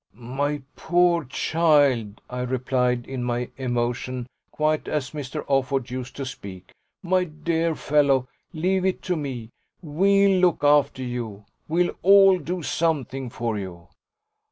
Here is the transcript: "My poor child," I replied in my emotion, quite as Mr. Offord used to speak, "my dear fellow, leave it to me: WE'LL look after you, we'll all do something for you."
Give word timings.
"My 0.15 0.63
poor 0.75 1.25
child," 1.25 2.21
I 2.27 2.41
replied 2.41 3.05
in 3.05 3.23
my 3.23 3.49
emotion, 3.57 4.25
quite 4.49 4.87
as 4.87 5.11
Mr. 5.11 5.45
Offord 5.45 5.91
used 5.91 6.15
to 6.15 6.25
speak, 6.25 6.71
"my 7.03 7.25
dear 7.25 7.75
fellow, 7.75 8.27
leave 8.51 8.83
it 8.83 9.03
to 9.03 9.15
me: 9.15 9.49
WE'LL 9.83 10.39
look 10.39 10.63
after 10.63 11.03
you, 11.03 11.45
we'll 11.67 11.93
all 12.01 12.39
do 12.39 12.63
something 12.63 13.29
for 13.29 13.59
you." 13.59 13.89